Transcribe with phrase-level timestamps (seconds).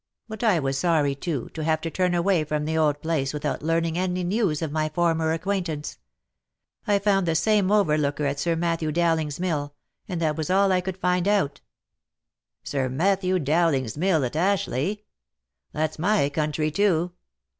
[0.27, 3.61] But I was sorry, too, to have to turn away from the old place without
[3.61, 5.99] learn ing any news of my former acquaintance.
[6.87, 9.75] I found the same over looker at Sir Matthew Dowling's mill,
[10.07, 11.61] and that was all I could find out.""
[12.63, 15.03] Sir Matthew Dowling's mill at Ashleigh?
[15.71, 17.11] that's my country, too.